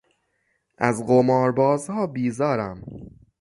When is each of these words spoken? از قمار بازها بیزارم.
از 0.77 1.05
قمار 1.07 1.51
بازها 1.51 2.07
بیزارم. 2.07 2.83